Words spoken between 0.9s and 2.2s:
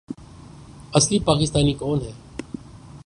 اصلی پاکستانی کون ہے